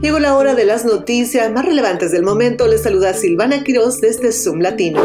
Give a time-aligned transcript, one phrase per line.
[0.00, 2.66] Llegó la hora de las noticias más relevantes del momento.
[2.66, 5.00] Les saluda Silvana Quiroz desde Zoom Latino.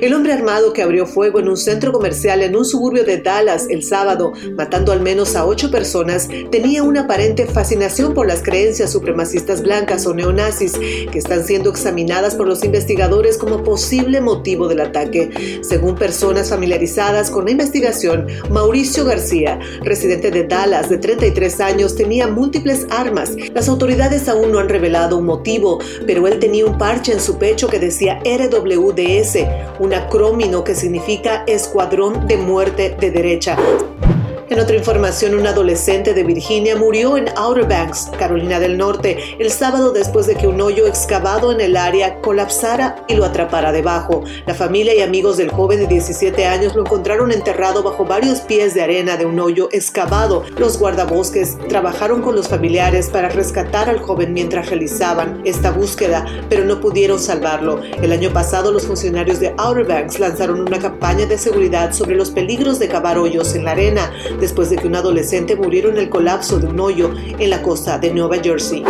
[0.00, 3.66] El hombre armado que abrió fuego en un centro comercial en un suburbio de Dallas
[3.68, 8.92] el sábado, matando al menos a ocho personas, tenía una aparente fascinación por las creencias
[8.92, 14.80] supremacistas blancas o neonazis, que están siendo examinadas por los investigadores como posible motivo del
[14.80, 15.60] ataque.
[15.62, 22.28] Según personas familiarizadas con la investigación, Mauricio García, residente de Dallas de 33 años, tenía
[22.28, 23.32] múltiples armas.
[23.54, 27.38] Las autoridades aún no han revelado un motivo, pero él tenía un parche en su
[27.38, 29.38] pecho que decía RWDS,
[29.78, 33.56] un acrómino que significa Escuadrón de Muerte de Derecha.
[34.52, 39.50] En otra información, un adolescente de Virginia murió en Outer Banks, Carolina del Norte, el
[39.50, 44.24] sábado después de que un hoyo excavado en el área colapsara y lo atrapara debajo.
[44.44, 48.74] La familia y amigos del joven de 17 años lo encontraron enterrado bajo varios pies
[48.74, 50.44] de arena de un hoyo excavado.
[50.58, 56.66] Los guardabosques trabajaron con los familiares para rescatar al joven mientras realizaban esta búsqueda, pero
[56.66, 57.80] no pudieron salvarlo.
[58.02, 62.28] El año pasado, los funcionarios de Outer Banks lanzaron una campaña de seguridad sobre los
[62.28, 64.12] peligros de cavar hoyos en la arena
[64.42, 67.96] después de que un adolescente muriera en el colapso de un hoyo en la costa
[67.96, 68.82] de Nueva Jersey.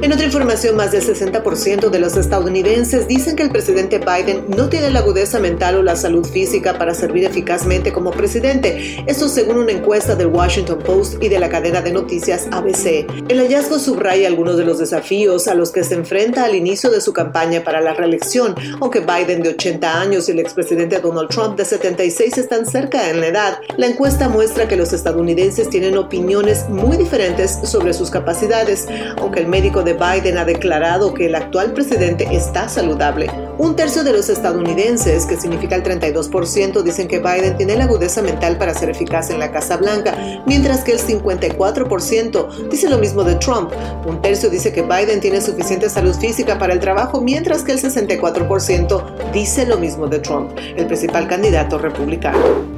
[0.00, 4.68] En otra información, más del 60% de los estadounidenses dicen que el presidente Biden no
[4.68, 9.02] tiene la agudeza mental o la salud física para servir eficazmente como presidente.
[9.08, 13.08] Esto según una encuesta del Washington Post y de la cadena de noticias ABC.
[13.28, 17.00] El hallazgo subraya algunos de los desafíos a los que se enfrenta al inicio de
[17.00, 21.56] su campaña para la reelección, aunque Biden de 80 años y el expresidente Donald Trump
[21.56, 23.58] de 76 están cerca en la edad.
[23.76, 29.48] La encuesta muestra que los estadounidenses tienen opiniones muy diferentes sobre sus capacidades, aunque el
[29.48, 33.30] médico de Biden ha declarado que el actual presidente está saludable.
[33.58, 38.22] Un tercio de los estadounidenses, que significa el 32%, dicen que Biden tiene la agudeza
[38.22, 43.24] mental para ser eficaz en la Casa Blanca, mientras que el 54% dice lo mismo
[43.24, 43.72] de Trump.
[44.06, 47.82] Un tercio dice que Biden tiene suficiente salud física para el trabajo, mientras que el
[47.82, 52.77] 64% dice lo mismo de Trump, el principal candidato republicano.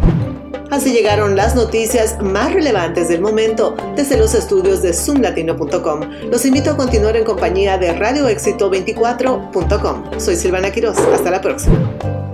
[0.71, 6.01] Así llegaron las noticias más relevantes del momento desde los estudios de zoomlatino.com.
[6.31, 10.21] Los invito a continuar en compañía de radioexito24.com.
[10.21, 10.99] Soy Silvana Quiroz.
[10.99, 12.30] Hasta la próxima.